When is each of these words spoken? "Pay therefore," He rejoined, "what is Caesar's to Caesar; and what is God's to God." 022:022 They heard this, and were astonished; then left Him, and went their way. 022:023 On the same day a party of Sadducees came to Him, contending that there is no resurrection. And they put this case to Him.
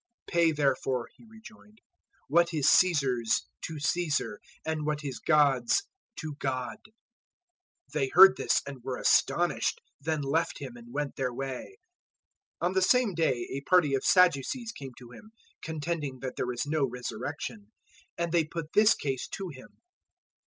"Pay 0.25 0.51
therefore," 0.51 1.09
He 1.15 1.25
rejoined, 1.29 1.79
"what 2.27 2.55
is 2.55 2.67
Caesar's 2.67 3.43
to 3.61 3.79
Caesar; 3.79 4.39
and 4.65 4.83
what 4.83 5.03
is 5.03 5.19
God's 5.19 5.83
to 6.15 6.33
God." 6.39 6.79
022:022 7.93 7.93
They 7.93 8.07
heard 8.07 8.35
this, 8.35 8.63
and 8.65 8.83
were 8.83 8.97
astonished; 8.97 9.79
then 9.99 10.23
left 10.23 10.57
Him, 10.57 10.75
and 10.75 10.91
went 10.91 11.17
their 11.17 11.31
way. 11.31 11.77
022:023 12.63 12.65
On 12.69 12.73
the 12.73 12.81
same 12.81 13.13
day 13.13 13.47
a 13.51 13.61
party 13.61 13.93
of 13.93 14.03
Sadducees 14.03 14.71
came 14.71 14.95
to 14.97 15.11
Him, 15.11 15.33
contending 15.61 16.17
that 16.21 16.35
there 16.35 16.51
is 16.51 16.65
no 16.65 16.83
resurrection. 16.83 17.71
And 18.17 18.31
they 18.31 18.43
put 18.45 18.73
this 18.73 18.95
case 18.95 19.27
to 19.27 19.49
Him. 19.49 19.81